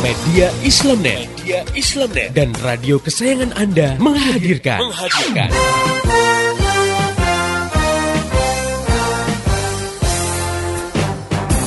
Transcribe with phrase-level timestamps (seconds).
[0.00, 5.52] Media Islamnet, Media Islamnet dan radio kesayangan Anda menghadirkan, menghadirkan.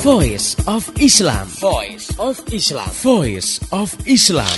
[0.02, 1.46] Voice of Islam.
[1.62, 2.90] Voice of Islam.
[3.06, 4.58] Voice of Islam.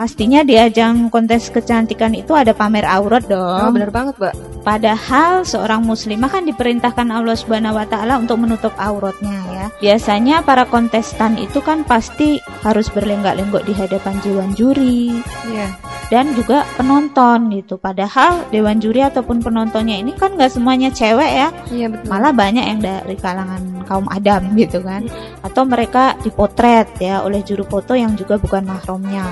[0.00, 3.60] Pastinya di ajang kontes kecantikan itu ada pamer aurat dong.
[3.60, 4.34] Oh, bener banget, Mbak.
[4.64, 9.68] Padahal seorang muslimah kan diperintahkan Allah Subhanahu wa taala untuk menutup auratnya ya.
[9.80, 15.24] Biasanya para kontestan itu kan pasti harus berlenggak-lenggok di hadapan dewan juri.
[15.48, 15.72] Iya.
[16.12, 17.80] Dan juga penonton gitu.
[17.80, 21.48] Padahal dewan juri ataupun penontonnya ini kan nggak semuanya cewek ya.
[21.72, 22.06] Iya, betul.
[22.12, 25.08] Malah banyak yang dari kalangan kaum adam gitu kan.
[25.40, 29.24] Atau mereka dipotret ya oleh juru foto yang juga bukan mahramnya.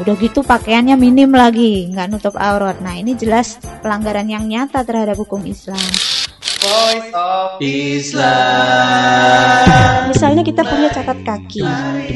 [0.00, 2.80] Udah gitu pakaiannya minim lagi, nggak nutup aurat.
[2.80, 6.19] Nah ini jelas pelanggaran yang nyata terhadap hukum Islam.
[6.60, 8.28] Voice of Islam.
[10.12, 11.64] Misalnya kita punya catat kaki,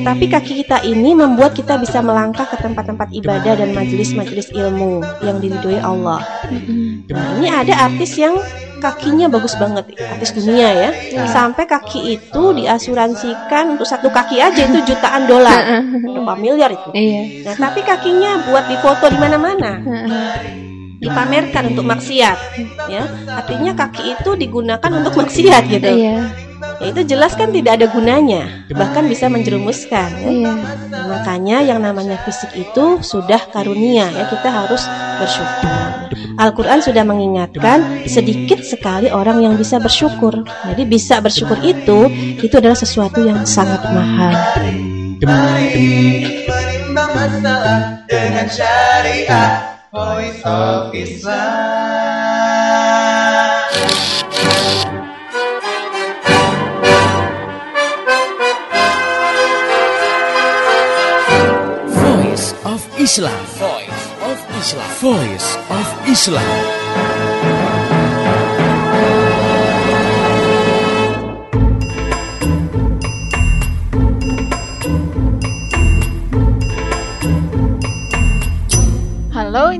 [0.04, 5.40] tapi kaki kita ini membuat kita bisa melangkah ke tempat-tempat ibadah dan majelis-majelis ilmu yang
[5.40, 6.20] diridhoi Allah.
[7.08, 8.36] Nah, ini ada artis yang
[8.84, 10.92] kakinya bagus banget, artis dunia ya.
[11.24, 16.92] Sampai kaki itu diasuransikan untuk satu kaki aja itu jutaan dolar, berapa miliar itu.
[16.92, 17.48] Iya.
[17.48, 19.80] Nah, tapi kakinya buat difoto di mana-mana
[21.04, 22.38] dipamerkan untuk maksiat
[22.88, 26.16] ya artinya kaki itu digunakan untuk maksiat gitu Iya.
[26.80, 30.30] ya itu jelas kan tidak ada gunanya bahkan bisa menjerumuskan ya.
[30.32, 30.52] Iya.
[31.06, 34.82] makanya yang namanya fisik itu sudah karunia ya kita harus
[35.20, 35.70] bersyukur
[36.34, 42.10] Al-Quran sudah mengingatkan sedikit sekali orang yang bisa bersyukur jadi bisa bersyukur itu
[42.42, 44.34] itu adalah sesuatu yang sangat mahal
[45.24, 49.73] Menimbang masalah dengan syariah.
[49.94, 51.30] Voice of Islam.
[61.86, 63.46] Voice of Islam.
[63.46, 64.90] Voice of Islam.
[64.98, 66.83] Voice of Islam.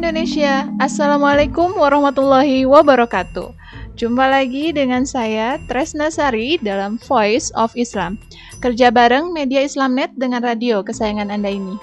[0.04, 3.56] Indonesia, Assalamualaikum warahmatullahi wabarakatuh.
[3.96, 8.20] Jumpa lagi dengan saya Tresna Sari dalam Voice of Islam.
[8.60, 11.80] Kerja bareng media Islamnet dengan radio kesayangan Anda ini.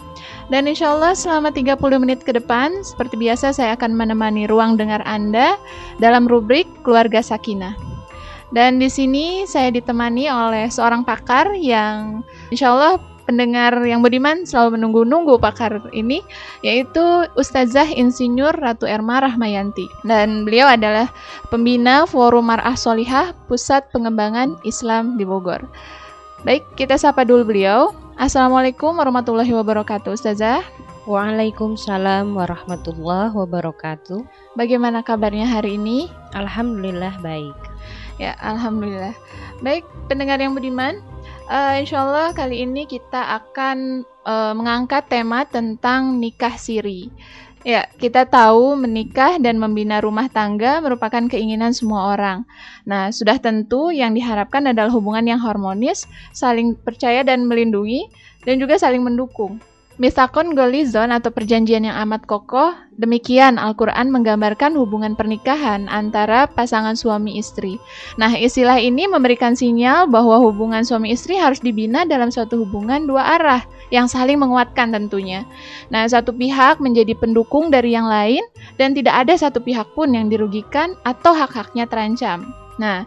[0.53, 5.01] Dan insya Allah selama 30 menit ke depan, seperti biasa saya akan menemani ruang dengar
[5.09, 5.57] Anda
[5.97, 7.73] dalam rubrik Keluarga Sakinah.
[8.53, 12.21] Dan di sini saya ditemani oleh seorang pakar yang
[12.53, 13.01] insya Allah
[13.31, 16.19] pendengar yang budiman selalu menunggu-nunggu pakar ini
[16.67, 16.99] yaitu
[17.39, 21.07] Ustazah Insinyur Ratu Erma Rahmayanti dan beliau adalah
[21.47, 25.63] pembina Forum Mar'ah Solihah Pusat Pengembangan Islam di Bogor.
[26.43, 27.95] Baik, kita sapa dulu beliau.
[28.19, 30.59] Assalamualaikum warahmatullahi wabarakatuh, Ustazah.
[31.07, 34.21] Waalaikumsalam warahmatullahi wabarakatuh.
[34.59, 36.11] Bagaimana kabarnya hari ini?
[36.35, 37.55] Alhamdulillah baik.
[38.19, 39.17] Ya, alhamdulillah.
[39.65, 41.01] Baik, pendengar yang budiman,
[41.51, 47.11] eh, insya Allah kali ini kita akan eh, mengangkat tema tentang nikah siri.
[47.61, 52.41] Ya, kita tahu menikah dan membina rumah tangga merupakan keinginan semua orang.
[52.89, 58.09] Nah, sudah tentu yang diharapkan adalah hubungan yang harmonis, saling percaya dan melindungi,
[58.49, 59.61] dan juga saling mendukung.
[60.01, 67.37] Misakon golizon atau perjanjian yang amat kokoh, demikian Al-Quran menggambarkan hubungan pernikahan antara pasangan suami
[67.37, 67.77] istri.
[68.17, 73.37] Nah, istilah ini memberikan sinyal bahwa hubungan suami istri harus dibina dalam suatu hubungan dua
[73.37, 73.61] arah
[73.93, 75.45] yang saling menguatkan tentunya.
[75.93, 78.41] Nah, satu pihak menjadi pendukung dari yang lain
[78.81, 82.49] dan tidak ada satu pihak pun yang dirugikan atau hak-haknya terancam.
[82.81, 83.05] Nah,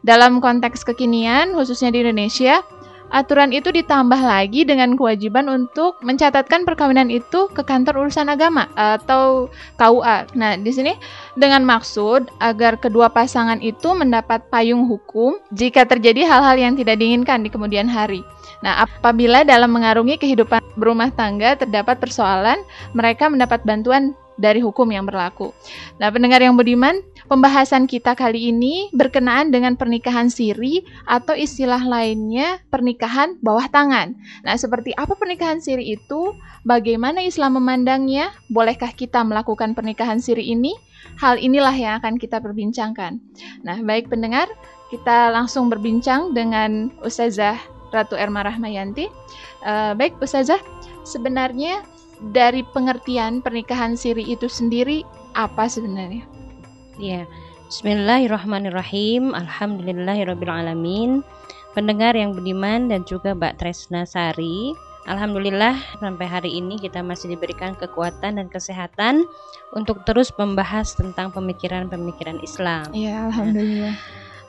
[0.00, 2.64] dalam konteks kekinian, khususnya di Indonesia,
[3.10, 9.50] aturan itu ditambah lagi dengan kewajiban untuk mencatatkan perkawinan itu ke kantor urusan agama atau
[9.76, 10.32] KUA.
[10.38, 10.94] Nah, di sini
[11.34, 17.42] dengan maksud agar kedua pasangan itu mendapat payung hukum jika terjadi hal-hal yang tidak diinginkan
[17.42, 18.22] di kemudian hari.
[18.60, 22.60] Nah, apabila dalam mengarungi kehidupan berumah tangga terdapat persoalan,
[22.92, 25.52] mereka mendapat bantuan dari hukum yang berlaku.
[26.00, 32.58] Nah, pendengar yang budiman, pembahasan kita kali ini berkenaan dengan pernikahan siri atau istilah lainnya
[32.74, 34.18] pernikahan bawah tangan.
[34.42, 36.34] Nah, seperti apa pernikahan siri itu?
[36.66, 38.34] Bagaimana Islam memandangnya?
[38.50, 40.74] Bolehkah kita melakukan pernikahan siri ini?
[41.22, 43.22] Hal inilah yang akan kita perbincangkan.
[43.62, 44.50] Nah, baik pendengar,
[44.90, 47.56] kita langsung berbincang dengan Ustazah
[47.94, 49.06] Ratu Erma Rahmayanti.
[49.62, 50.58] Eh, baik Ustazah,
[51.06, 51.86] sebenarnya
[52.34, 56.39] dari pengertian pernikahan siri itu sendiri apa sebenarnya?
[56.98, 57.28] Ya.
[57.70, 59.36] Bismillahirrahmanirrahim.
[59.36, 61.22] Alhamdulillahirabbil alamin.
[61.70, 64.74] Pendengar yang budiman dan juga Mbak Tresna Sari,
[65.08, 69.24] Alhamdulillah sampai hari ini kita masih diberikan kekuatan dan kesehatan
[69.72, 72.92] untuk terus membahas tentang pemikiran-pemikiran Islam.
[72.92, 73.96] Iya, alhamdulillah.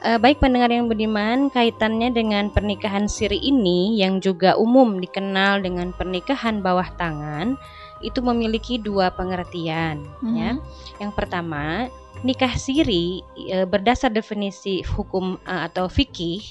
[0.01, 5.93] Eh, baik pendengar yang budiman, kaitannya dengan pernikahan siri ini yang juga umum dikenal dengan
[5.93, 7.55] pernikahan bawah tangan,
[8.01, 10.01] itu memiliki dua pengertian.
[10.25, 10.35] Mhm.
[10.35, 10.51] Ya,
[10.99, 11.87] yang pertama
[12.21, 16.41] nikah siri e, berdasar definisi hukum e, atau fikih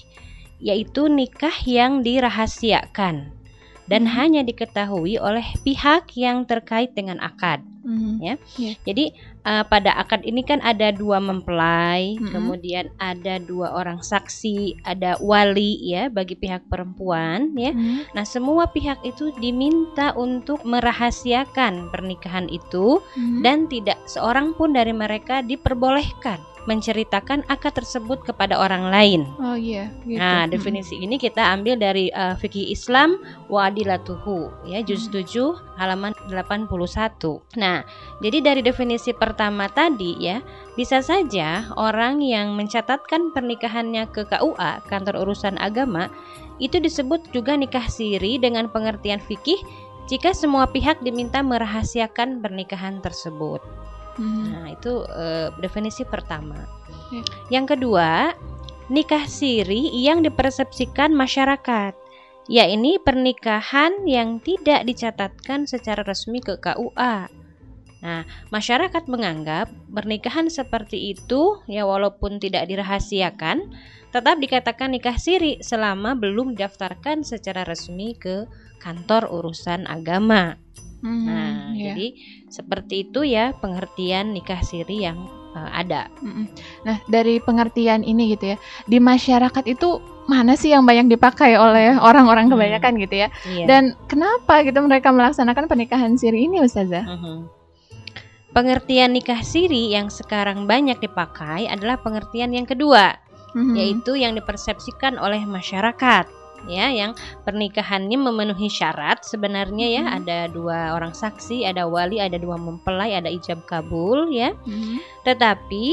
[0.60, 3.32] yaitu nikah yang dirahasiakan
[3.90, 4.12] dan Mhm.
[4.14, 7.58] hanya diketahui oleh pihak yang terkait dengan akad.
[7.82, 8.12] Mhm.
[8.22, 8.34] Ya.
[8.60, 8.72] Iya.
[8.86, 9.04] Jadi
[9.42, 12.28] uh, pada akad ini kan ada dua mempelai, Mhm.
[12.30, 17.72] kemudian ada dua orang saksi, ada wali ya bagi pihak perempuan ya.
[17.74, 18.14] Mhm.
[18.14, 23.40] Nah, semua pihak itu diminta untuk merahasiakan pernikahan itu Mhm.
[23.42, 29.20] dan tidak seorang pun dari mereka diperbolehkan menceritakan akad tersebut kepada orang lain.
[29.40, 30.20] Oh iya, gitu.
[30.20, 35.24] Nah, definisi ini kita ambil dari uh, fikih Islam Wadilatuhu ya juz Hmm.
[35.24, 36.68] 7 halaman 81.
[37.56, 37.82] Nah,
[38.20, 40.44] jadi dari definisi pertama tadi ya,
[40.76, 46.12] bisa saja orang yang mencatatkan pernikahannya ke KUA, kantor urusan agama,
[46.60, 49.58] itu disebut juga nikah siri dengan pengertian fikih
[50.10, 53.62] jika semua pihak diminta merahasiakan pernikahan tersebut.
[54.20, 54.44] Mhm.
[54.52, 56.60] Nah, itu eh, definisi pertama.
[57.08, 57.22] Ya.
[57.60, 58.36] Yang kedua,
[58.92, 61.96] nikah siri yang dipersepsikan masyarakat.
[62.50, 67.30] Ya, ini pernikahan yang tidak dicatatkan secara resmi ke KUA.
[68.00, 73.68] Nah, masyarakat menganggap pernikahan seperti itu ya walaupun tidak dirahasiakan
[74.08, 78.48] tetap dikatakan nikah siri selama belum didaftarkan secara resmi ke
[78.80, 80.56] kantor urusan agama.
[81.00, 81.92] Mhm, Nah, iya.
[81.92, 82.06] jadi
[82.46, 85.16] seperti itu ya pengertian nikah siri yang
[85.56, 86.12] uh, ada.
[86.84, 91.98] Nah, dari pengertian ini gitu ya, di masyarakat itu mana sih yang banyak dipakai oleh
[91.98, 92.54] orang-orang Hmm.
[92.54, 93.28] kebanyakan gitu ya?
[93.48, 93.64] Iya.
[93.66, 97.02] Dan kenapa gitu mereka melaksanakan pernikahan siri ini, Ustazah?
[97.02, 97.48] Mhm.
[98.50, 103.14] Pengertian nikah siri yang sekarang banyak dipakai adalah pengertian yang kedua,
[103.54, 103.74] Mhm.
[103.78, 106.26] yaitu yang dipersepsikan oleh masyarakat.
[106.64, 110.16] Ya, yang pernikahannya memenuhi syarat sebenarnya ya Mhm.
[110.18, 114.52] ada dua orang saksi, ada wali, ada dua mempelai, ada ijab kabul ya.
[114.64, 115.24] Mhm.
[115.24, 115.84] Tetapi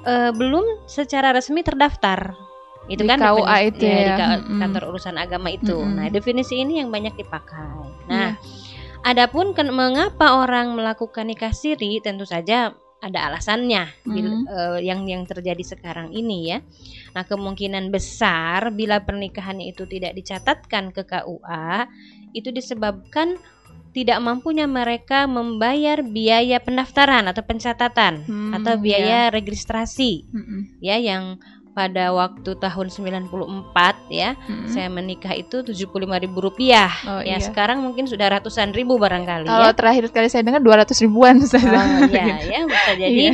[0.00, 2.32] eh, belum secara resmi terdaftar.
[2.88, 4.16] Itu Di kan KUA definisi- itu di ya.
[4.16, 4.58] ka- Mm-mm.
[4.58, 5.76] kantor urusan agama itu.
[5.76, 5.94] Mm-mm.
[5.94, 8.08] Nah, definisi ini yang banyak dipakai.
[8.08, 8.40] Nah, Iya.
[9.04, 14.50] adapun mengapa orang melakukan nikah siri tentu saja ada alasannya Mhm.
[14.50, 16.58] eh, yang yang terjadi sekarang ini ya.
[17.14, 21.86] Nah, kemungkinan besar bila pernikahannya itu tidak dicatatkan ke KUA
[22.34, 23.38] itu disebabkan
[23.96, 28.82] tidak mampunya mereka membayar biaya pendaftaran atau pencatatan Hmm, atau ya.
[28.82, 30.60] biaya registrasi Mm-mm.
[30.84, 31.40] ya yang
[31.78, 33.30] pada waktu tahun 94
[34.10, 34.66] ya Mm-mm.
[34.66, 35.94] saya menikah itu 75.000
[36.34, 37.38] rupiah Oh, ya iya.
[37.38, 41.38] sekarang mungkin sudah ratusan ribu barangkali Kalau ya terakhir kali saya dengar 200 ribuan.
[41.38, 43.32] Oh, ya ya bisa jadi Iya.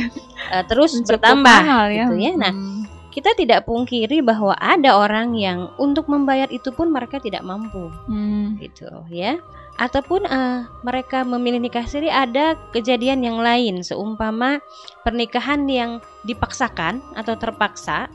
[0.53, 2.05] eh, terus Cukup bertambah mahal ya.
[2.05, 2.85] gitu ya nah Mm.
[3.09, 8.59] kita tidak pungkiri bahwa ada orang yang untuk membayar itu pun mereka tidak mampu Hmm.
[8.59, 9.41] gitu ya
[9.75, 14.59] ataupun eh, mereka memilih nikah siri ada kejadian yang lain seumpama
[15.01, 15.91] pernikahan yang
[16.23, 18.07] dipaksakan atau terpaksa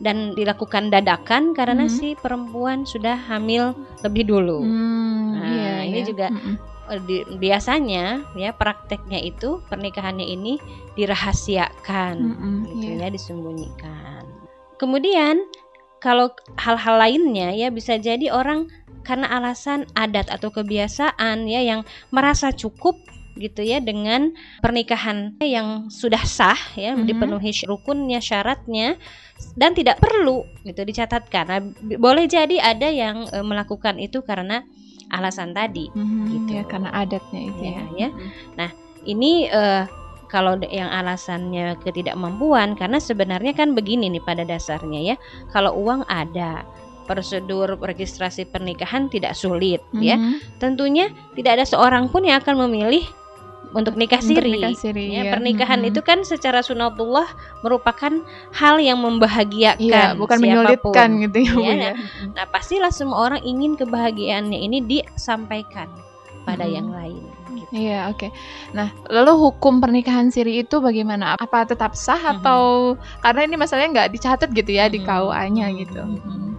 [0.00, 1.92] dan dilakukan dadakan karena Mhm.
[1.92, 4.64] si perempuan sudah hamil lebih dulu.
[4.64, 6.08] Hmm, Nah, iya, ini iya.
[6.08, 6.26] juga
[7.06, 10.58] di- biasanya ya prakteknya itu pernikahannya ini
[10.98, 13.06] dirahasiakan Mm-mm, gitu iya.
[13.06, 14.24] ya disembunyikan.
[14.74, 15.44] Kemudian
[16.00, 18.66] kalau hal-hal lainnya ya bisa jadi orang
[19.04, 22.96] karena alasan adat atau kebiasaan ya yang merasa cukup
[23.40, 24.30] gitu ya dengan
[24.60, 27.08] pernikahan yang sudah sah ya Mhm.
[27.08, 29.00] dipenuhi sy- rukunnya syaratnya
[29.56, 31.44] dan tidak perlu gitu dicatatkan.
[31.48, 31.60] Nah,
[31.96, 34.60] boleh jadi ada yang eh, melakukan itu karena
[35.10, 35.88] alasan tadi.
[35.90, 36.50] Mhm, Gitu.
[36.54, 37.84] ya, karena adatnya itu Ya, ya.
[37.96, 38.08] ya.
[38.12, 38.70] Mm-mm.
[39.00, 39.84] Ini eh,
[40.28, 45.16] kalau yang alasannya ketidakmampuan karena sebenarnya kan begini nih pada dasarnya ya.
[45.50, 46.62] Kalau uang ada,
[47.10, 50.14] prosedur registrasi pernikahan tidak sulit ya.
[50.14, 50.62] Mhm.
[50.62, 53.02] Tentunya tidak ada seorang pun yang akan memilih
[53.70, 54.50] untuk nikah Untuk siri.
[54.56, 55.32] nikah siri, Ya, ya.
[55.36, 55.88] pernikahan Mhm.
[55.92, 57.28] itu kan secara sunatullah
[57.60, 58.10] merupakan
[58.50, 60.50] hal yang membahagiakan Iya, bukan siapa pun.
[60.50, 61.92] menyulitkan gitu ya, Iya, ya.
[62.34, 65.86] Nah, pastilah semua orang ingin kebahagiaannya ini disampaikan
[66.42, 66.72] pada Mhm.
[66.72, 67.22] yang lain.
[67.50, 67.72] Gitu.
[67.76, 68.28] Iya, oke.
[68.72, 71.36] Nah, lalu hukum pernikahan siri itu bagaimana?
[71.36, 72.32] Apa tetap sah Mhm.
[72.40, 72.62] atau
[73.20, 75.06] karena ini masalahnya nggak dicatat gitu ya di Mhm.
[75.06, 75.76] KUA-nya Mhm.
[75.78, 76.02] gitu.
[76.02, 76.50] Mhm.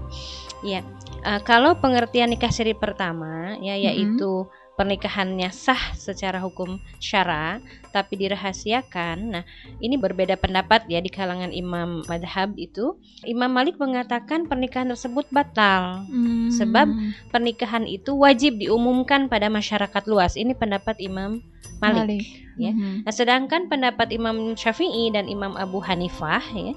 [1.22, 4.50] Eh, kalau pengertian nikah siri pertama ya yaitu
[4.82, 7.62] pernikahannya sah secara hukum syara
[7.94, 9.18] tapi dirahasiakan.
[9.30, 9.44] Nah,
[9.78, 12.98] ini berbeda pendapat ya di kalangan imam madhab itu.
[13.22, 16.10] Imam Malik mengatakan pernikahan tersebut batal.
[16.10, 16.50] Hmm.
[16.50, 16.90] Sebab
[17.30, 20.34] pernikahan itu wajib diumumkan pada masyarakat luas.
[20.34, 21.46] Ini pendapat Imam
[21.78, 22.26] Malik.
[22.58, 22.74] ya.
[22.74, 23.06] Mhm.
[23.06, 26.74] Nah, sedangkan pendapat Imam Syafi'i dan Imam Abu Hanifah ya,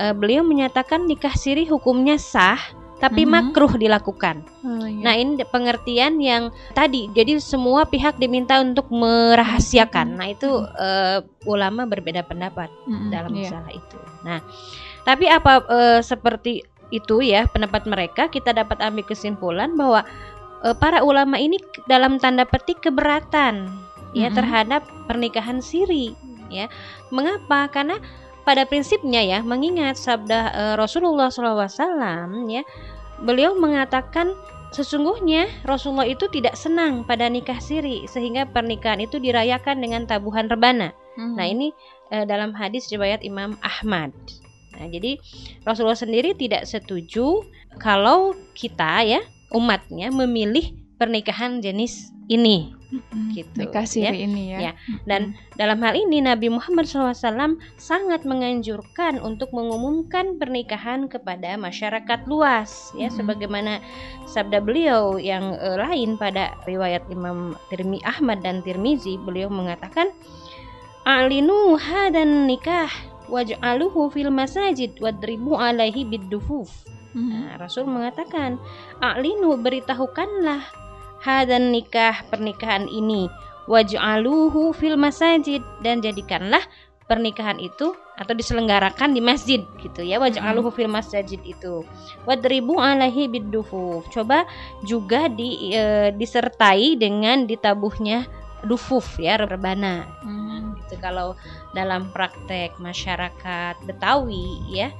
[0.00, 3.30] eh, beliau menyatakan nikah siri hukumnya sah tapi Mhm.
[3.30, 4.46] makruh dilakukan.
[4.62, 5.02] Oh, iya.
[5.02, 7.10] Nah, ini pengertian yang tadi.
[7.10, 10.14] Jadi semua pihak diminta untuk merahasiakan.
[10.14, 10.48] Nah, itu
[10.78, 13.50] eh, ulama berbeda pendapat Mhm, dalam iya.
[13.50, 13.98] masalah itu.
[14.22, 14.38] Nah,
[15.02, 20.06] tapi apa eh, seperti itu ya pendapat mereka kita dapat ambil kesimpulan bahwa
[20.64, 23.68] eh, para ulama ini dalam tanda petik keberatan
[24.14, 24.36] ya Mhm.
[24.38, 26.14] terhadap pernikahan siri
[26.48, 26.70] ya.
[27.10, 27.68] Mengapa?
[27.68, 27.98] Karena
[28.44, 31.66] pada prinsipnya ya mengingat sabda eh, Rasulullah SAW
[32.46, 32.62] ya
[33.24, 34.36] beliau mengatakan
[34.74, 40.90] sesungguhnya Rasulullah itu tidak senang pada nikah siri sehingga pernikahan itu dirayakan dengan tabuhan rebana.
[41.14, 41.34] Mhm.
[41.38, 41.70] Nah, ini
[42.10, 44.10] eh, dalam hadis riwayat Imam Ahmad.
[44.74, 45.22] Nah, jadi
[45.62, 47.46] Rasulullah sendiri tidak setuju
[47.78, 49.22] kalau kita ya
[49.54, 53.34] umatnya memilih pernikahan jenis ini Mhm.
[53.34, 54.58] gitu, Nikah siri ini ya.
[54.70, 54.72] Ya.
[55.02, 62.94] dan dalam hal ini Nabi Muhammad SAW sangat menganjurkan untuk mengumumkan pernikahan kepada masyarakat luas
[62.94, 63.16] ya Mhm.
[63.18, 63.72] sebagaimana
[64.30, 70.14] sabda beliau yang eh, lain pada riwayat Imam Tirmi Ahmad dan Tirmizi beliau mengatakan
[71.04, 72.88] alinu hadan nikah
[73.26, 77.30] waj'aluhu fil masajid wadribu alaihi bidufuf Mhm.
[77.30, 78.58] Nah, Rasul mengatakan,
[78.98, 80.66] "A'linu beritahukanlah
[81.24, 83.32] hadan nikah pernikahan ini.
[83.64, 85.64] Waj'aluhu fil masajid.
[85.80, 86.60] Dan jadikanlah
[87.08, 90.20] pernikahan itu atau diselenggarakan di masjid gitu ya.
[90.20, 91.82] Waj'aluhu fil masajid itu.
[92.28, 94.44] Wadribu alaihi bidufuf coba
[94.84, 98.28] juga di, eh, disertai dengan ditabuhnya
[98.64, 100.08] dufuf ya rebana.
[100.24, 100.44] Mhm.
[100.84, 101.32] itu kalau
[101.72, 104.92] dalam praktek masyarakat Betawi ya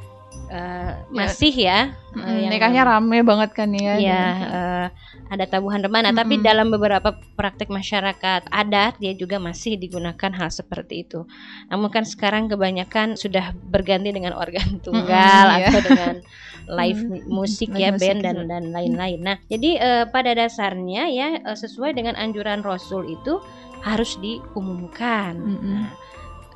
[0.51, 3.95] eh, masih ya eh, Mhm, yang- Nikahnya rame banget kan ya.
[3.99, 4.87] ya eh,
[5.25, 6.47] ada tabuhan remana tapi Mm-mm.
[6.47, 11.27] dalam beberapa praktek masyarakat adat dia juga masih digunakan hal seperti itu
[11.67, 15.69] namun kan sekarang kebanyakan sudah berganti dengan organ tunggal Mm-mm, iya.
[15.73, 16.15] atau dengan
[16.79, 21.03] live Mm, musik live ya musik band dan dan lain-lain nah jadi eh, pada dasarnya
[21.11, 23.41] ya eh, sesuai dengan anjuran Rasul itu
[23.85, 25.35] harus diumumkan.
[25.37, 25.89] Nah, eh,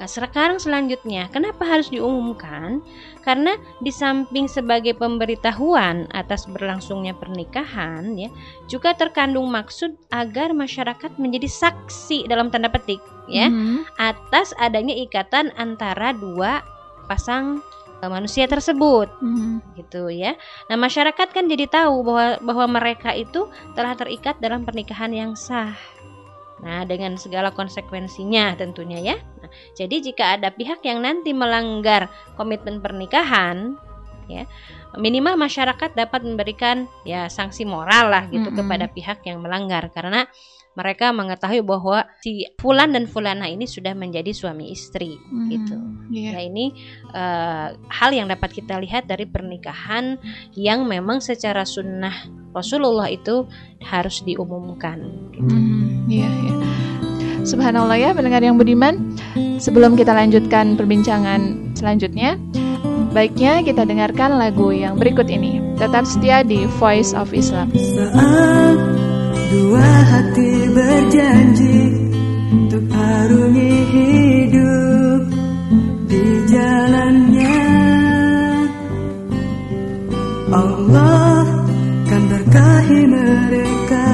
[0.07, 2.79] sekarang selanjutnya, kenapa harus diumumkan?
[3.27, 8.31] Karena di samping sebagai pemberitahuan atas berlangsungnya pernikahan, ya,
[8.71, 13.99] juga terkandung maksud agar masyarakat menjadi saksi dalam tanda petik, ya, Mhm.
[13.99, 16.63] atas adanya ikatan antara dua
[17.11, 17.59] pasang
[17.99, 19.75] eh, manusia tersebut Mhm.
[19.75, 20.39] gitu ya.
[20.71, 25.75] Nah, masyarakat kan jadi tahu bahwa bahwa mereka itu telah terikat dalam pernikahan yang sah.
[26.63, 29.17] Nah, dengan segala konsekuensinya tentunya ya.
[29.49, 33.75] Nah, jadi jika ada pihak yang nanti melanggar komitmen pernikahan
[34.29, 34.45] ya,
[35.01, 38.59] minimal masyarakat dapat memberikan ya sanksi moral lah gitu Mm-mm.
[38.61, 40.29] kepada pihak yang melanggar karena
[40.79, 45.19] mereka mengetahui bahwa si fulan dan fulana ini sudah menjadi suami istri
[45.51, 45.75] gitu.
[45.75, 46.15] Mhm.
[46.15, 46.31] Iya.
[46.39, 46.71] Ya ini
[47.11, 50.23] eh, hal yang dapat kita lihat dari pernikahan
[50.55, 52.15] yang memang secara sunnah
[52.55, 53.51] Rasulullah itu
[53.83, 55.03] harus diumumkan.
[55.35, 56.68] Mhm, Iya, iya.
[57.49, 59.17] Subhanallah ya pendengar yang budiman.
[59.57, 62.37] Sebelum kita lanjutkan perbincangan selanjutnya,
[63.17, 65.65] baiknya kita dengarkan lagu yang berikut ini.
[65.81, 67.73] Tetap setia di Voice of Islam.
[67.73, 68.79] Saat
[69.49, 71.81] dua hati berjanji
[72.49, 75.21] Untuk arungi hidup
[76.09, 77.61] di jalannya
[80.53, 81.45] Allah
[82.09, 84.09] kan berkahi mereka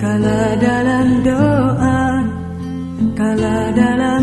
[0.00, 1.63] Kala dalam doa
[3.24, 4.22] Kala dalam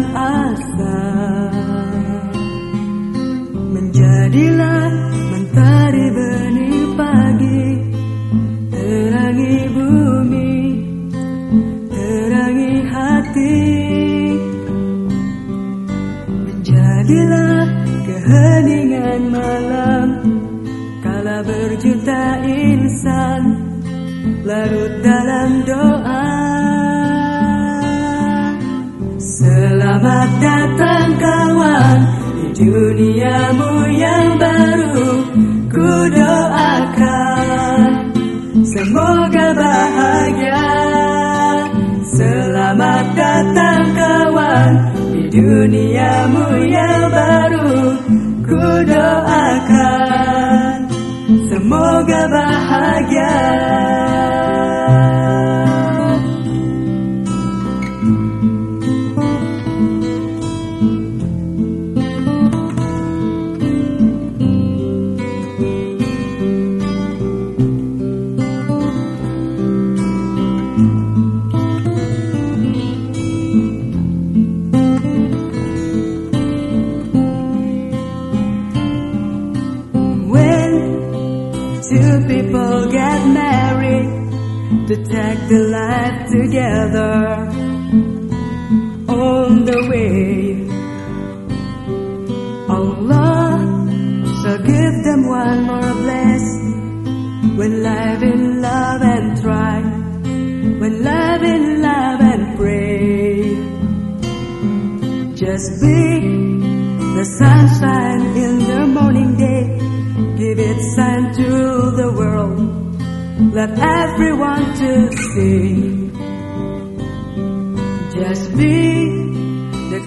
[45.32, 47.72] duniamu yang baru
[48.44, 50.78] Ku doakan.
[51.48, 53.81] Semoga bahagia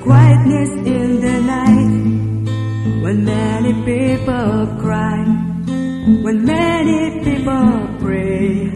[0.04, 5.24] quietness in the night when many people cry,
[6.24, 7.66] when many people
[8.00, 8.68] pray.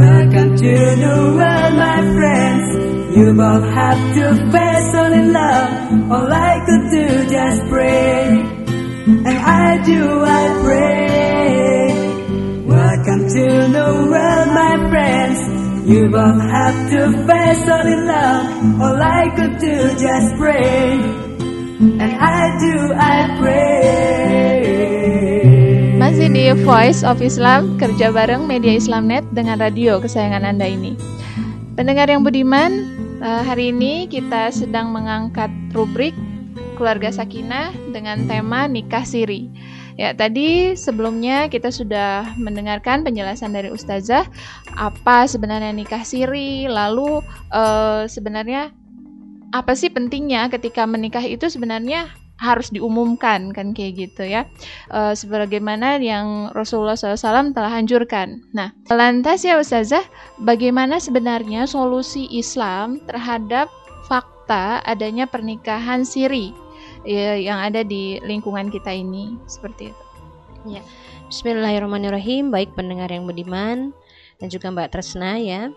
[0.00, 2.66] Welcome to the world, my friends.
[3.16, 5.70] You both have to face all in love.
[6.12, 8.28] All I could do just pray,
[9.28, 11.92] and I do, I pray.
[12.64, 13.46] Welcome to
[13.76, 15.49] the world, my friends.
[15.80, 18.52] You have to face all in love.
[18.84, 21.00] All I could do just pray,
[21.80, 24.60] and I do, I pray.
[25.96, 31.00] Masih di Voice of Islam, kerja bareng Media Islamnet dengan radio kesayangan Anda ini.
[31.80, 32.70] Pendengar yang budiman,
[33.24, 36.12] eh, hari ini kita sedang mengangkat rubrik
[36.76, 39.48] Keluarga Sakinah dengan tema Nikah Siri.
[40.00, 44.24] Ya, tadi sebelumnya kita sudah mendengarkan penjelasan dari Ustazah
[44.72, 47.20] apa sebenarnya nikah siri, lalu
[47.52, 48.72] eh, sebenarnya
[49.52, 52.08] apa sih pentingnya ketika menikah itu sebenarnya
[52.40, 54.48] harus diumumkan kan kayak gitu ya
[54.90, 58.42] Eh, sebagaimana yang Rasulullah SAW telah anjurkan.
[58.56, 60.02] Nah, lantas ya Ustazah,
[60.40, 63.68] bagaimana sebenarnya solusi Islam terhadap
[64.10, 66.50] fakta adanya pernikahan siri
[67.04, 70.04] ya, yang ada di lingkungan kita ini seperti itu?
[71.30, 72.50] Bismillahirrahmanirrahim.
[72.50, 73.94] Baik pendengar yang budiman
[74.42, 75.70] dan juga Mbak Tresna ya.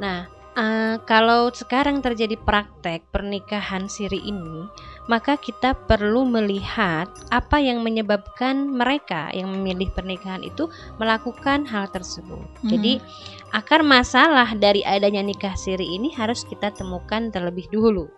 [0.00, 4.66] Nah, eh, kalau sekarang terjadi praktek pernikahan siri ini,
[5.06, 12.46] maka kita perlu melihat apa yang menyebabkan mereka yang memilih pernikahan itu melakukan hal tersebut.
[12.64, 13.04] Jadi,
[13.52, 18.08] akar masalah dari adanya nikah siri ini harus kita temukan terlebih dulu.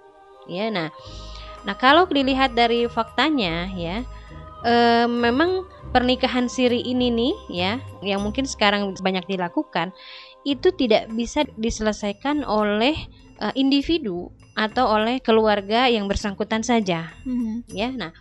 [0.46, 0.94] Ya, nah.
[1.62, 4.02] Nah, kalau dilihat dari faktanya ya,
[4.66, 9.92] eh, memang pernikahan siri ini nih ya yang mungkin sekarang banyak dilakukan
[10.48, 12.96] itu tidak bisa diselesaikan oleh
[13.42, 17.12] eh, individu atau oleh keluarga yang bersangkutan saja.
[17.68, 18.12] Ya nah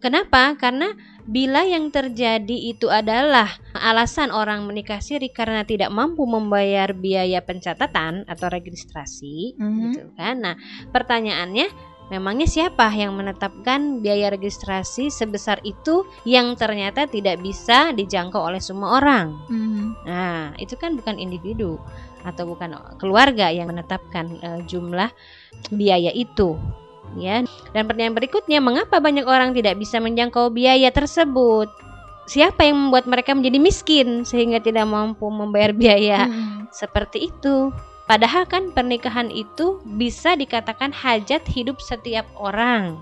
[0.00, 0.56] kenapa?
[0.56, 0.88] Karena
[1.28, 8.24] bila yang terjadi itu adalah alasan orang menikah siri karena tidak mampu membayar biaya pencatatan
[8.24, 9.80] atau registrasi Mhm.
[9.84, 10.40] gitu kan?
[10.40, 10.54] Nah
[10.90, 18.58] pertanyaannya Memangnya siapa yang menetapkan biaya registrasi sebesar itu yang ternyata tidak bisa dijangkau oleh
[18.58, 19.38] semua orang?
[19.46, 19.84] Mhm.
[20.10, 21.78] Nah, itu kan bukan individu
[22.26, 25.08] atau bukan keluarga yang menetapkan eh, jumlah
[25.70, 26.58] biaya itu.
[27.14, 27.46] Ya.
[27.74, 31.70] Dan pertanyaan berikutnya, mengapa banyak orang tidak bisa menjangkau biaya tersebut?
[32.26, 36.26] Siapa yang membuat mereka menjadi miskin sehingga tidak mampu membayar biaya?
[36.26, 36.70] Mhm.
[36.74, 37.74] Seperti itu.
[38.10, 42.98] Padahal kan pernikahan itu bisa dikatakan hajat hidup setiap orang.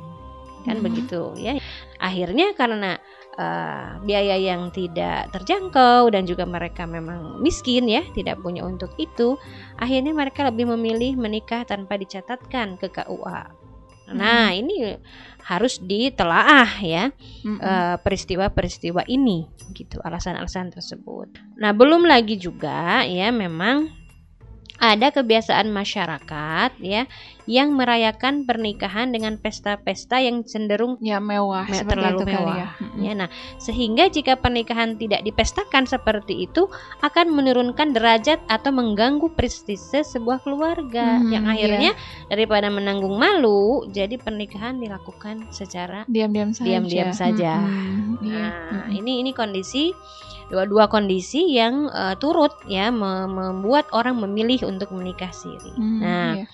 [0.69, 0.85] Kan Mhm.
[0.85, 1.57] begitu ya.
[1.97, 3.01] Akhirnya karena
[3.39, 9.39] eh, biaya yang tidak terjangkau dan juga mereka memang miskin ya, tidak punya untuk itu,
[9.79, 13.47] akhirnya mereka lebih memilih menikah tanpa dicatatkan ke KUA.
[14.11, 14.99] Nah, ini
[15.47, 17.15] harus ditelaah ya
[17.47, 21.39] eh, peristiwa-peristiwa ini gitu alasan-alasan tersebut.
[21.63, 23.98] Nah belum lagi juga ya memang
[24.79, 27.11] ada kebiasaan masyarakat ya
[27.49, 32.57] yang merayakan pernikahan dengan pesta-pesta yang cenderung ya mewah Me- terlalu itu kali mewah.
[32.57, 32.69] ya.
[32.79, 32.99] Mhm.
[33.01, 40.05] ya nah sehingga jika pernikahan tidak dipestakan seperti itu akan menurunkan derajat atau mengganggu prestise
[40.05, 41.93] sebuah keluarga Hmm, yang akhirnya
[42.27, 46.67] daripada menanggung malu jadi pernikahan dilakukan secara diam-diam saja.
[46.69, 47.53] Diam-diam saja.
[48.21, 48.45] Iya.
[48.45, 48.95] Nah, Mhm.
[48.95, 49.91] ini ini kondisi
[50.49, 55.73] dua-dua kondisi yang eh, turut ya me- membuat orang memilih untuk menikah siri.
[55.77, 56.45] Mhm, Nah, iya.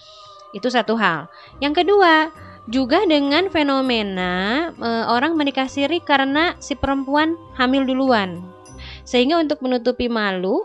[0.54, 1.30] itu satu hal.
[1.62, 2.30] Yang kedua,
[2.66, 8.42] juga dengan fenomena eh, orang menikah siri karena si perempuan hamil duluan.
[9.04, 10.64] Sehingga untuk menutupi malu,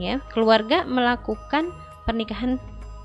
[0.00, 1.74] ya, keluarga melakukan
[2.08, 2.56] pernikahan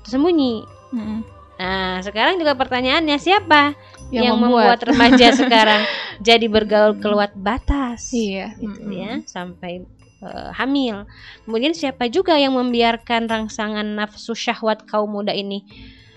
[0.06, 0.64] tersembunyi.
[0.94, 1.35] Mhm.
[1.56, 3.72] Nah, sekarang juga pertanyaannya siapa
[4.12, 4.76] Yang yang, membuat.
[4.76, 5.82] membuat remaja sekarang
[6.20, 8.12] jadi bergaul keluar batas?
[8.12, 8.52] Iya.
[8.60, 8.92] gitu Mhm.
[8.92, 9.72] ya sampai
[10.16, 11.04] eh, hamil.
[11.44, 15.64] Kemudian siapa juga yang membiarkan rangsangan nafsu syahwat kaum muda ini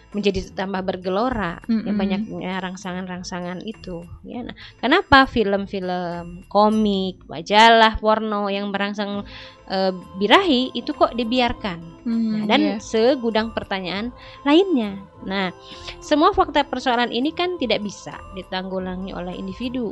[0.10, 1.94] menjadi tambah bergelora ya Mm-mm.
[1.94, 9.22] banyaknya rangsangan-rangsangan itu ya nah kenapa film-film komik majalah porno yang merangsang
[9.70, 12.76] eh, birahi itu kok dibiarkan Hmm, Nah, dan iya.
[12.80, 14.10] segudang pertanyaan
[14.42, 14.98] lainnya.
[15.28, 15.52] Nah,
[16.00, 19.92] semua fakta persoalan ini kan tidak bisa ditanggulangi oleh individu,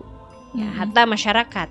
[0.55, 0.77] ya, Mm-mm.
[0.81, 1.69] hatta masyarakat.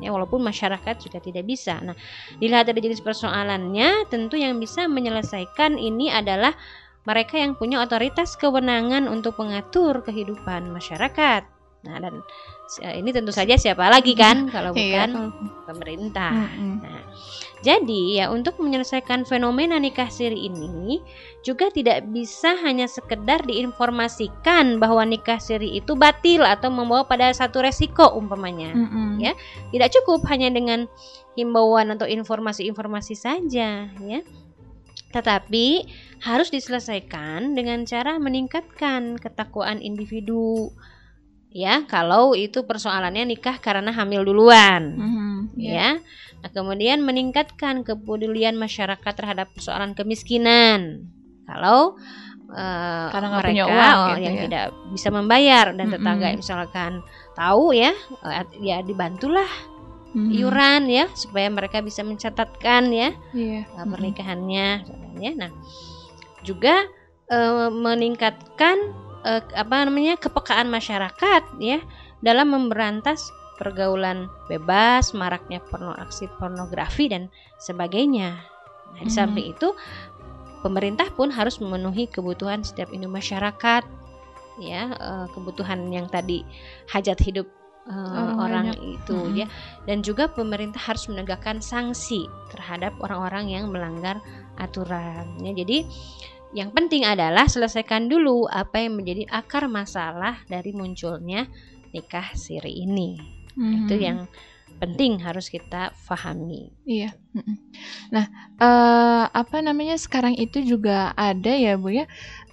[0.00, 1.78] Ya, walaupun masyarakat juga tidak bisa.
[1.78, 1.94] Nah,
[2.38, 6.54] dilihat dari jenis persoalannya, tentu yang bisa menyelesaikan ini adalah
[7.02, 11.42] mereka yang punya otoritas kewenangan untuk mengatur kehidupan masyarakat.
[11.82, 12.22] Nah, dan
[12.78, 15.34] eh, ini tentu saja siapa lagi kan kalau Iya, bukan
[15.66, 16.30] pemerintah.
[16.78, 17.02] Nah,
[17.58, 21.02] jadi ya untuk menyelesaikan fenomena nikah siri ini
[21.42, 27.66] juga tidak bisa hanya sekedar diinformasikan bahwa nikah siri itu batil atau membawa pada satu
[27.66, 28.70] resiko umpamanya.
[29.18, 29.34] Ya.
[29.74, 30.86] Tidak cukup hanya dengan
[31.34, 34.20] himbauan atau informasi-informasi saja ya.
[35.12, 35.66] Tetapi
[36.24, 40.72] harus diselesaikan dengan cara meningkatkan ketakwaan individu.
[41.52, 45.72] Ya, kalau itu persoalannya nikah karena hamil duluan Mhm, iya.
[45.76, 45.90] ya.
[46.40, 51.04] Nah, kemudian meningkatkan kepedulian masyarakat terhadap persoalan kemiskinan.
[51.44, 52.00] Kalau
[52.52, 54.42] eh, Karena mereka punya uang oh, gitu yang ya.
[54.48, 54.64] tidak
[54.96, 57.04] bisa membayar dan tetangga misalkan
[57.36, 57.92] tahu ya,
[58.24, 59.48] eh, ya dibantulah
[60.12, 60.30] Mhm.
[60.32, 63.64] iuran ya supaya mereka bisa mencatatkan ya Iya.
[63.72, 65.30] uh, pernikahannya misalnya.
[65.46, 65.50] Nah,
[66.42, 66.84] juga
[67.32, 68.76] eh, meningkatkan
[69.24, 71.80] eh, apa namanya kepekaan masyarakat ya
[72.20, 78.42] dalam memberantas pergaulan bebas, maraknya porno aksi pornografi dan sebagainya.
[78.92, 79.16] Nah, di Hmm.
[79.16, 79.72] samping itu
[80.60, 83.82] pemerintah pun harus memenuhi kebutuhan setiap individu masyarakat
[84.60, 84.92] ya
[85.32, 86.44] kebutuhan yang tadi
[86.92, 87.48] hajat hidup
[87.86, 89.00] eh, Orang orang banyak.
[89.02, 89.38] itu Mm-mm.
[89.38, 89.46] ya
[89.84, 94.22] dan juga pemerintah harus menegakkan sanksi terhadap orang-orang yang melanggar
[94.56, 95.26] aturan.
[95.42, 95.84] Ya, jadi
[96.52, 101.48] yang penting adalah selesaikan dulu apa yang menjadi akar masalah dari munculnya
[101.90, 103.16] nikah siri ini.
[103.56, 104.04] Itu Mhm.
[104.04, 104.18] yang
[104.76, 106.72] penting harus kita pahami.
[106.82, 107.14] Iya.
[108.10, 108.26] Nah,
[108.58, 112.04] eh, apa namanya sekarang itu juga ada ya bu ya.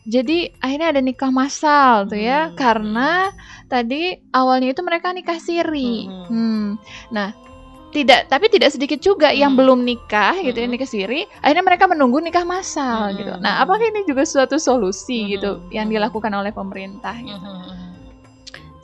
[0.08, 2.56] Jadi akhirnya ada nikah massal tuh ya, Hmm.
[2.56, 3.34] karena
[3.68, 6.08] tadi awalnya itu mereka nikah siri.
[6.08, 6.26] Hmm.
[6.30, 6.68] Hmm.
[7.12, 7.30] Nah,
[7.90, 9.60] tidak, tapi tidak sedikit juga yang Hmm.
[9.66, 10.74] belum nikah gitu ya Hmm.
[10.78, 11.26] nikah siri.
[11.42, 13.18] Akhirnya mereka menunggu nikah massal Hmm.
[13.18, 13.34] gitu.
[13.42, 15.30] Nah, apakah ini juga suatu solusi Hmm.
[15.34, 15.96] gitu yang Hmm.
[15.98, 17.18] dilakukan oleh pemerintah?
[17.18, 17.50] Gitu?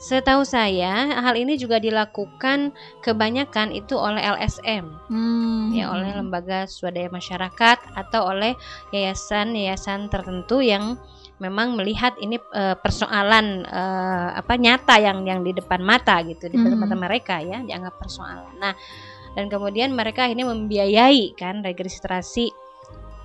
[0.06, 2.70] Setahu saya hal ini juga dilakukan
[3.02, 5.74] kebanyakan itu oleh LSM Hmm.
[5.74, 8.54] ya oleh lembaga swadaya masyarakat atau oleh
[8.94, 10.94] yayasan-yayasan tertentu yang
[11.42, 16.54] memang melihat ini eh, persoalan eh, apa nyata yang yang di depan mata gitu di
[16.54, 16.82] depan Mhm.
[16.86, 18.54] mata mereka ya dianggap persoalan.
[18.62, 18.78] Nah,
[19.34, 22.54] dan kemudian mereka ini membiayai kan registrasi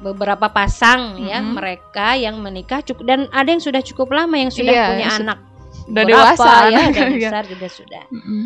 [0.01, 1.53] beberapa pasang ya Mhm.
[1.53, 5.37] mereka yang menikah cukup dan ada yang sudah cukup lama yang sudah Iya, punya anak
[5.87, 6.93] Udah dewasa ya anak.
[6.93, 7.29] dan Iya.
[7.29, 8.05] besar juga sudah.
[8.11, 8.43] Mm-mm.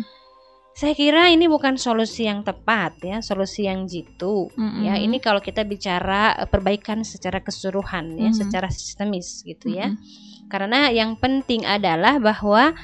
[0.76, 4.52] Saya kira ini bukan solusi yang tepat ya, solusi yang jitu.
[4.52, 4.84] Mm-mm.
[4.84, 8.36] Ya, ini kalau kita bicara eh, perbaikan secara keseluruhan ya, Mhm.
[8.36, 9.88] secara sistemis gitu ya.
[9.88, 10.48] Mm-mm.
[10.52, 12.76] Karena yang penting adalah bahwa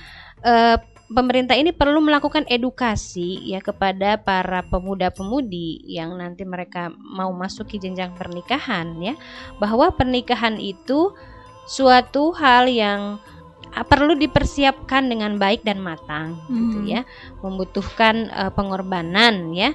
[0.43, 0.75] eh,
[1.07, 8.17] pemerintah ini perlu melakukan edukasi ya kepada para pemuda-pemudi yang nanti mereka mau masuki jenjang
[8.17, 9.15] pernikahan ya,
[9.61, 11.13] bahwa pernikahan itu
[11.63, 13.21] suatu hal yang
[13.81, 16.89] perlu dipersiapkan dengan baik dan matang gitu Hmm.
[16.93, 17.01] ya,
[17.41, 19.73] membutuhkan eh, pengorbanan ya,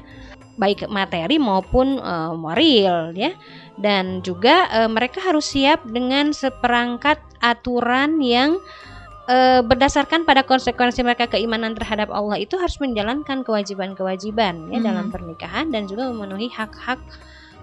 [0.62, 3.34] baik materi maupun eh, moral ya,
[3.82, 8.62] dan juga eh, mereka harus siap dengan seperangkat aturan yang
[9.26, 14.86] eh, berdasarkan pada konsekuensi mereka keimanan terhadap Allah itu harus menjalankan kewajiban-kewajiban ya Hmm.
[14.86, 17.02] dalam pernikahan dan juga memenuhi hak-hak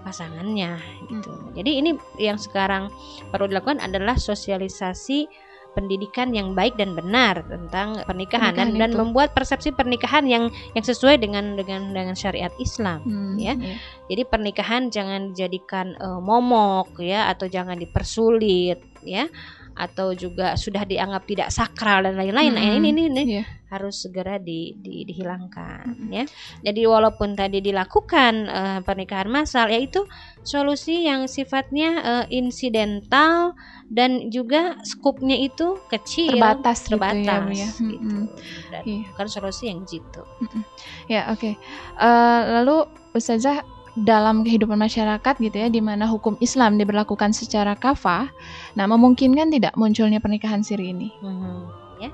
[0.05, 0.77] pasangannya
[1.09, 1.33] gitu.
[1.57, 2.93] Jadi ini yang sekarang
[3.33, 5.25] perlu dilakukan adalah sosialisasi
[5.75, 8.99] pendidikan yang baik dan benar tentang pernikahan, dan, Pernikahan dan itu.
[9.03, 13.03] membuat persepsi pernikahan yang yang sesuai dengan dengan dengan syariat Islam.
[13.03, 13.53] Hmm, Ya.
[13.59, 13.75] iya.
[14.07, 19.27] Jadi pernikahan jangan dijadikan eh, momok ya atau jangan dipersulit ya
[19.75, 22.55] atau juga sudah dianggap tidak sakral dan lain-lain.
[22.55, 22.79] Nah, Mm-mm.
[22.79, 23.43] ini ini, ini Iya.
[23.67, 26.09] harus segera di, di- dihilangkan Mm-mm.
[26.09, 26.23] ya.
[26.63, 30.07] Jadi walaupun tadi dilakukan eh, pernikahan massal yaitu
[30.41, 33.51] solusi yang sifatnya eh, insidental
[33.85, 37.69] dan juga skupnya itu kecil Terbatas gitu ya, terbatas ya.
[37.75, 38.15] gitu.
[38.15, 38.25] Mm-mm.
[38.71, 39.03] Dan Iya.
[39.11, 40.23] bukan solusi yang jitu.
[41.05, 41.51] Ya, oke.
[41.99, 48.27] Eh, lalu Ustazah dalam kehidupan masyarakat gitu ya di mana hukum Islam diberlakukan secara kafah,
[48.75, 51.09] nah memungkinkan tidak munculnya pernikahan siri ini?
[51.23, 51.57] Mhm,
[52.03, 52.11] ya.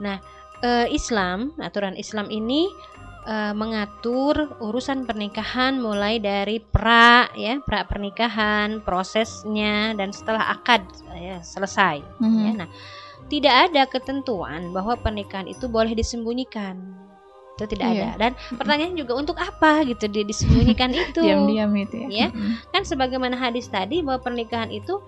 [0.00, 0.16] Nah,
[0.64, 2.66] eh, Islam, aturan Islam ini
[3.22, 10.82] eh, mengatur urusan pernikahan mulai dari pra ya pra pernikahan prosesnya dan setelah akad
[11.14, 12.42] ya selesai Mhm.
[12.42, 12.68] ya nah
[13.30, 16.82] tidak ada ketentuan bahwa pernikahan itu boleh disembunyikan
[17.62, 18.02] itu tidak Iya.
[18.02, 22.08] ada dan pertanyaan juga untuk apa gitu dia disembunyikan itu Diam-diam itu ya.
[22.08, 22.28] Ya.
[22.28, 22.58] Mm-mm.
[22.68, 24.98] kan sebagaimana hadis tadi bahwa pernikahan itu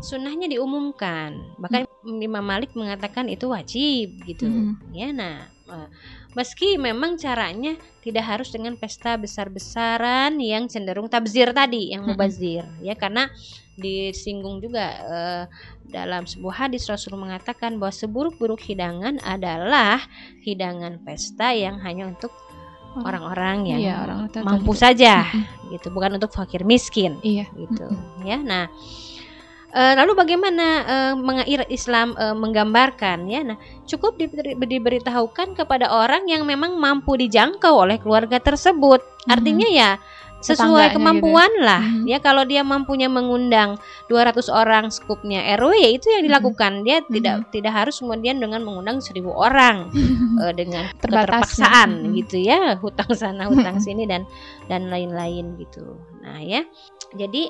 [0.00, 4.72] sunnahnya diumumkan bahkan Imam Malik mengatakan itu wajib gitu Mm.
[4.92, 5.88] ya nah eh,
[6.34, 12.94] meski memang caranya tidak harus dengan pesta besar-besaran yang cenderung tabzir tadi yang mubazir ya.
[12.98, 13.30] Karena
[13.74, 15.44] disinggung juga eh,
[15.90, 20.02] dalam sebuah hadis Rasul mengatakan bahwa seburuk-buruk hidangan adalah
[20.42, 22.34] hidangan pesta yang hanya untuk
[22.94, 25.26] orang-orang yang Iya, orang mampu saja
[25.74, 25.90] gitu.
[25.90, 27.50] Bukan untuk fakir miskin Iya.
[27.58, 27.86] gitu
[28.22, 28.38] ya.
[28.38, 28.70] Nah
[29.74, 36.24] eh, lalu bagaimana eh, mengair Islam eh, menggambarkan ya nah cukup diberi- diberitahukan kepada orang
[36.24, 39.90] yang memang mampu dijangkau oleh keluarga tersebut artinya ya
[40.44, 41.00] sesuai gitu.
[41.00, 42.04] kemampuan lah Mhm.
[42.04, 43.80] ya kalau dia mampunya mengundang
[44.12, 46.28] 200 orang skupnya RW ya itu yang Mhm.
[46.28, 49.88] dilakukan dia tidak tidak harus kemudian dengan mengundang 1000 orang
[50.44, 52.04] eh, dengan keterpaksaan ya.
[52.04, 52.12] Mhm.
[52.20, 54.28] gitu ya hutang sana hutang sini dan
[54.68, 56.60] dan lain-lain gitu nah ya
[57.16, 57.48] jadi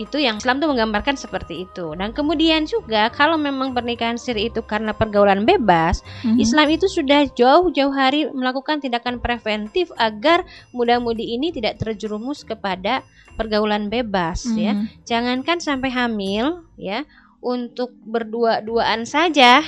[0.00, 4.64] itu yang Islam tuh menggambarkan seperti itu dan kemudian juga kalau memang pernikahan siri itu
[4.64, 6.40] karena pergaulan bebas Mhm.
[6.40, 13.04] Islam itu sudah jauh-jauh hari melakukan tindakan preventif agar muda-mudi ini tidak terjerumus kepada
[13.36, 15.04] pergaulan bebas ya Mhm.
[15.04, 17.04] jangankan sampai hamil ya
[17.44, 19.60] untuk berdua-duaan saja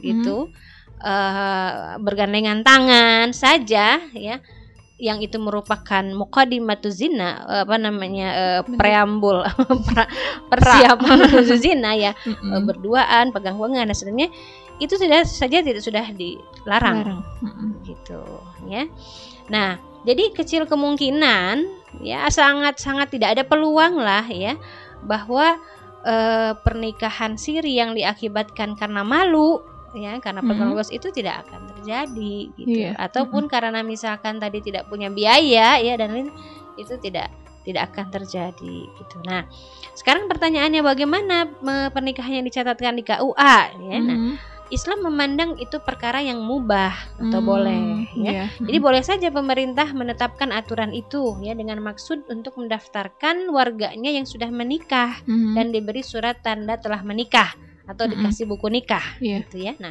[0.00, 0.52] gitu
[1.00, 4.36] eh, bergandengan tangan saja ya
[5.00, 8.76] yang itu merupakan muqaddimatu zina eh, apa namanya eh, Bener.
[8.78, 9.42] preambul
[9.88, 10.10] pra-
[10.52, 12.52] persiapan menuju zina ya Mm-mm.
[12.52, 14.30] eh, berduaan pegang-pegangan dan sebenarnya
[14.80, 17.20] itu sudah saja tidak sudah dilarang Larang.
[17.44, 17.84] Mm-mm.
[17.84, 18.20] gitu
[18.68, 18.88] ya.
[19.52, 19.76] Nah,
[20.08, 21.64] jadi kecil kemungkinan
[22.00, 24.56] ya sangat sangat tidak ada peluang lah ya
[25.04, 25.56] bahwa
[26.04, 29.60] eh, pernikahan siri yang diakibatkan karena malu
[29.90, 32.92] ya karena pergaulan bebas itu tidak akan terjadi gitu Iya.
[33.00, 36.28] ataupun karena misalkan tadi tidak punya biaya ya dan lain
[36.76, 39.16] itu tidak tidak akan terjadi gitu.
[39.24, 39.44] Nah,
[39.92, 41.44] sekarang pertanyaannya bagaimana
[41.90, 43.98] pernikahan yang dicatatkan di KUA ya.
[44.00, 44.34] Nah, Mhm.
[44.70, 48.30] Islam memandang itu perkara yang mubah atau Hmm, boleh ya.
[48.32, 48.44] iya.
[48.54, 54.46] Jadi boleh saja pemerintah menetapkan aturan itu ya dengan maksud untuk mendaftarkan warganya yang sudah
[54.48, 55.52] menikah Mhm.
[55.58, 57.50] dan diberi surat tanda telah menikah
[57.82, 58.22] atau Mm-mm.
[58.22, 59.42] dikasih buku nikah Iya.
[59.42, 59.74] gitu ya.
[59.82, 59.90] Nah,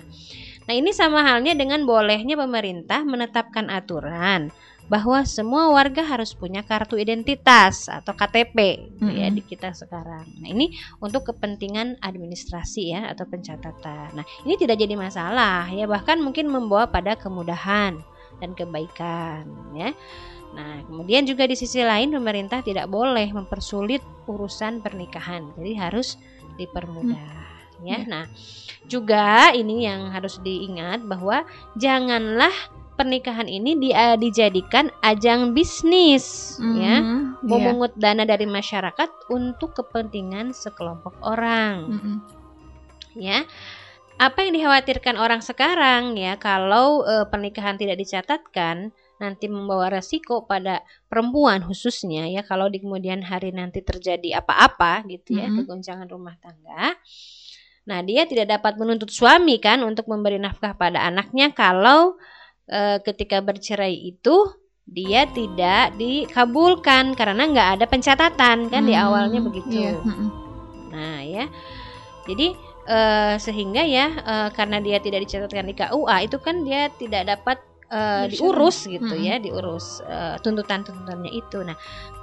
[0.69, 4.53] nah ini sama halnya dengan bolehnya pemerintah menetapkan aturan
[4.89, 8.57] bahwa semua warga harus punya kartu identitas atau KTP
[8.97, 9.37] gitu ya Mm-mm.
[9.37, 10.25] di kita sekarang.
[10.41, 14.17] Nah, ini untuk kepentingan administrasi ya atau pencatatan.
[14.17, 18.01] Nah, ini tidak jadi masalah ya bahkan mungkin membawa pada kemudahan
[18.41, 19.45] dan kebaikan
[19.77, 19.93] ya.
[20.57, 25.53] Nah, kemudian juga di sisi lain pemerintah tidak boleh mempersulit urusan pernikahan.
[25.53, 26.17] Jadi harus
[26.57, 27.58] dipermudah ya.
[27.79, 28.03] Ya.
[28.03, 28.25] Nah,
[28.85, 32.51] juga ini yang harus diingat bahwa janganlah
[32.93, 37.39] pernikahan ini di- eh, dijadikan ajang bisnis ya, Mhm.
[37.39, 37.47] Iya.
[37.47, 42.15] memungut dana dari masyarakat untuk kepentingan sekelompok orang Mhm.
[43.15, 43.47] ya.
[44.19, 50.83] Apa yang dikhawatirkan orang sekarang ya kalau eh, pernikahan tidak dicatatkan nanti membawa resiko pada
[51.07, 55.63] perempuan khususnya ya kalau di kemudian hari nanti terjadi apa-apa gitu ya Mhm.
[55.63, 56.99] kegoncangan rumah tangga.
[57.87, 62.19] Nah, dia tidak dapat menuntut suami kan untuk memberi nafkah pada anaknya kalau
[62.69, 64.35] eh, ketika bercerai itu
[64.89, 69.69] dia tidak dikabulkan karena nggak ada pencatatan kan di Hmm, awalnya begitu.
[69.69, 70.01] Iya.
[70.01, 70.27] Mhm.
[70.93, 71.45] Nah, ya.
[72.25, 72.47] Jadi
[72.89, 77.57] eh, sehingga ya eh, karena dia tidak dicatatkan di KUA itu kan dia tidak dapat
[77.89, 78.29] Bercerai.
[78.37, 79.25] diurus gitu Mm-mm.
[79.25, 81.57] ya, diurus eh, tuntutan-tuntutannya itu.
[81.65, 81.73] Nah,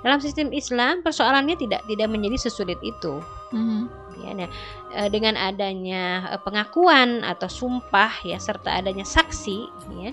[0.06, 3.18] dalam sistem Islam persoalannya tidak tidak menjadi sesulit itu.
[3.50, 4.05] Mhm.
[4.16, 4.48] Ya, nah,
[4.96, 9.59] eh, dengan adanya eh, pengakuan atau sumpah ya serta adanya saksi
[9.92, 10.11] ya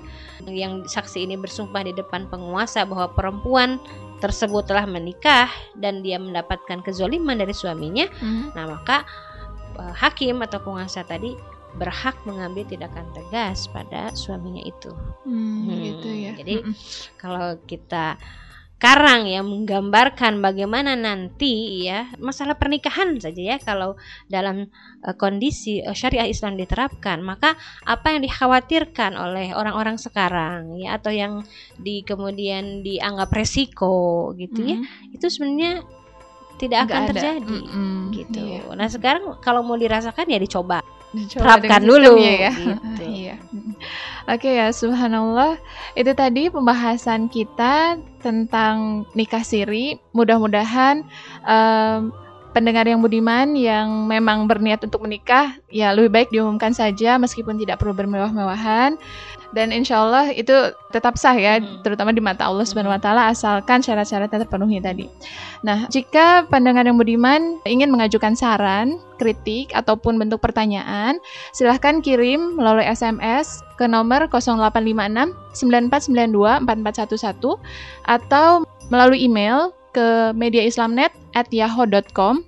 [0.52, 3.80] yang saksi ini bersumpah di depan penguasa bahwa perempuan
[4.20, 5.48] tersebut telah menikah
[5.80, 8.56] dan dia mendapatkan kezoliman dari suaminya Mhm.
[8.56, 9.08] Nah, maka
[9.80, 11.34] eh, hakim atau penguasa tadi
[11.74, 14.94] berhak mengambil tindakan tegas pada suaminya itu.
[15.26, 16.32] Hmm, Hmm, gitu ya.
[16.38, 16.74] jadi Mhm.
[17.18, 18.20] Kalau kita
[18.84, 23.96] sekarang ya menggambarkan bagaimana nanti ya masalah pernikahan saja ya kalau
[24.28, 24.68] dalam
[25.00, 27.56] eh, kondisi eh, syariah Islam diterapkan maka
[27.88, 31.48] apa yang dikhawatirkan oleh orang-orang sekarang ya atau yang
[31.80, 35.16] di kemudian dianggap resiko gitu ya Mhm.
[35.16, 35.80] itu sebenarnya
[36.54, 37.12] tidak Nggak akan ada.
[37.16, 38.00] terjadi Mhm.
[38.12, 38.40] gitu.
[38.44, 38.62] Iya.
[38.76, 42.52] Nah sekarang kalau mau dirasakan ya dicoba Dicoba terapkan dulu ya.
[42.52, 42.68] gitu.
[43.00, 43.36] Iya.
[43.40, 43.48] ya.
[43.48, 43.74] Mm.
[44.26, 45.60] Oke ya, subhanallah.
[45.94, 50.00] Itu tadi pembahasan kita tentang nikah siri.
[50.16, 51.04] Mudah-mudahan
[51.44, 52.16] em,
[52.54, 57.82] pendengar yang budiman yang memang berniat untuk menikah, ya lebih baik diumumkan saja meskipun tidak
[57.82, 58.96] perlu bermewah-mewahan.
[59.54, 60.54] Dan insya Allah itu
[60.90, 61.86] tetap sah ya, Hmm.
[61.86, 65.06] terutama di mata Allah Subhanahu Wa Taala asalkan syarat-syaratnya terpenuhi tadi.
[65.62, 71.22] Nah, jika pendengar yang budiman ingin mengajukan saran, kritik ataupun bentuk pertanyaan,
[71.54, 77.62] silahkan kirim melalui SMS ke nomor 0856 9492 4411
[78.10, 82.42] atau melalui email ke mediaislamnet at yahoo.com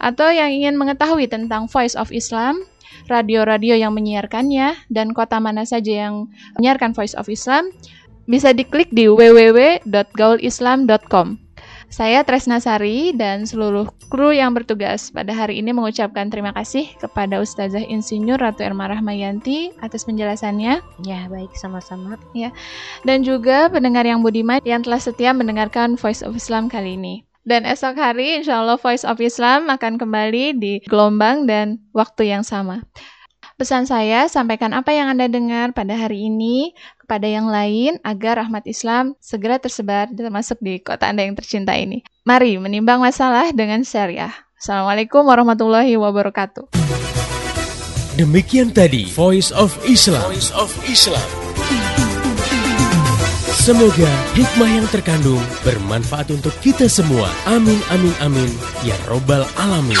[0.00, 2.64] atau yang ingin mengetahui tentang Voice of Islam,
[3.06, 7.68] radio-radio yang menyiarkannya, dan kota mana saja yang menyiarkan Voice of Islam,
[8.24, 11.49] bisa diklik di www.gaulislam.com.
[11.90, 17.42] Saya Tresna Sari dan seluruh kru yang bertugas pada hari ini mengucapkan terima kasih kepada
[17.42, 22.14] Ustazah Insinyur Ratu Erma Rahmayanti atas penjelasannya Ya, baik sama-sama.
[23.02, 27.26] dan juga pendengar yang budiman yang telah setia mendengarkan Voice of Islam kali ini.
[27.42, 32.46] Dan esok hari insya Allah Voice of Islam akan kembali di gelombang dan waktu yang
[32.46, 32.86] sama.
[33.60, 38.64] Pesan saya, sampaikan apa yang Anda dengar pada hari ini kepada yang lain agar rahmat
[38.64, 42.00] Islam segera tersebar termasuk di kota Anda yang tercinta ini.
[42.24, 44.32] Mari menimbang masalah dengan syariah.
[44.56, 46.72] Assalamualaikum warahmatullahi wabarakatuh.
[48.16, 50.24] Demikian tadi Voice of Islam.
[50.32, 51.28] Voice of Islam.
[53.60, 54.08] Semoga
[54.40, 57.28] hikmah yang terkandung bermanfaat untuk kita semua.
[57.44, 58.48] Amin amin amin
[58.88, 60.00] ya robbal alamin.